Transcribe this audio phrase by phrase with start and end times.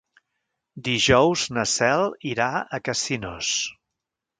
[0.87, 2.51] Dijous na Cel irà
[2.81, 3.57] a Casinos.